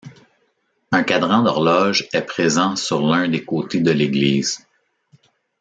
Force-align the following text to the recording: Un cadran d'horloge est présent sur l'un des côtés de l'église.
Un 0.91 1.03
cadran 1.03 1.43
d'horloge 1.43 2.07
est 2.11 2.23
présent 2.23 2.75
sur 2.75 3.05
l'un 3.05 3.27
des 3.29 3.45
côtés 3.45 3.81
de 3.81 3.91
l'église. 3.91 4.65